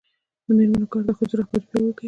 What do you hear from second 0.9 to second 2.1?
کار د ښځو رهبري پیاوړې کوي.